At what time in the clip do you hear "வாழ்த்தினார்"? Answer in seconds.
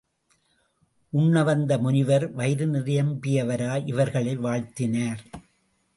4.37-5.21